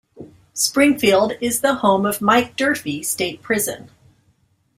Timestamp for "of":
2.07-2.17